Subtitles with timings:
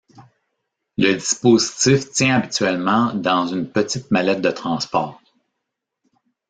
[0.97, 5.21] Le dispositif tient habituellement dans une petite mallette de transport.